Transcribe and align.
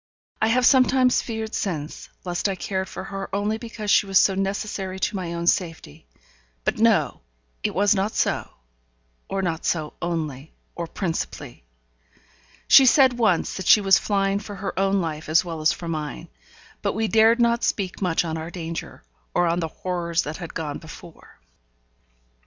I 0.41 0.47
have 0.47 0.65
sometimes 0.65 1.21
feared 1.21 1.53
since, 1.53 2.09
lest 2.25 2.49
I 2.49 2.55
cared 2.55 2.89
for 2.89 3.03
her 3.03 3.29
only 3.35 3.59
because 3.59 3.91
she 3.91 4.07
was 4.07 4.17
so 4.17 4.33
necessary 4.33 4.99
to 4.99 5.15
my 5.15 5.31
own 5.35 5.45
safety; 5.45 6.07
but, 6.63 6.79
no! 6.79 7.21
it 7.61 7.75
was 7.75 7.93
not 7.93 8.13
so; 8.13 8.49
or 9.29 9.43
not 9.43 9.63
so 9.63 9.93
only, 10.01 10.55
or 10.73 10.87
principally. 10.87 11.65
She 12.67 12.87
said 12.87 13.19
once 13.19 13.55
that 13.57 13.67
she 13.67 13.79
was 13.79 13.99
flying 13.99 14.39
for 14.39 14.55
her 14.55 14.73
own 14.79 15.01
life 15.01 15.29
as 15.29 15.45
well 15.45 15.61
as 15.61 15.71
for 15.71 15.87
mine; 15.87 16.29
but 16.81 16.93
we 16.93 17.07
dared 17.07 17.39
not 17.39 17.63
speak 17.63 18.01
much 18.01 18.25
on 18.25 18.39
our 18.39 18.49
danger, 18.49 19.03
or 19.35 19.45
on 19.45 19.59
the 19.59 19.67
horrors 19.67 20.23
that 20.23 20.37
had 20.37 20.55
gone 20.55 20.79
before. 20.79 21.39